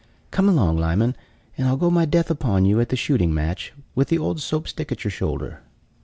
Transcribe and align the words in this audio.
Come 0.31 0.49
along, 0.49 0.77
Lyman, 0.79 1.15
and 1.55 1.67
I'll 1.67 1.77
go 1.77 1.91
my 1.91 2.05
death 2.05 2.31
upon 2.31 2.65
you 2.65 2.81
at 2.81 2.89
the 2.89 2.95
shooting 2.95 3.35
match, 3.35 3.71
with 3.93 4.07
the 4.07 4.17
old 4.17 4.41
Soap 4.41 4.67
stick 4.67 4.91
at 4.91 5.03
your 5.03 5.11
shoulder." 5.11 5.61